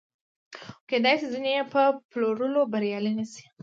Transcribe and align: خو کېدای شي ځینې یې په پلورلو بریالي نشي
خو 0.65 0.71
کېدای 0.89 1.15
شي 1.19 1.27
ځینې 1.33 1.51
یې 1.57 1.63
په 1.73 1.81
پلورلو 2.11 2.61
بریالي 2.71 3.13
نشي 3.19 3.43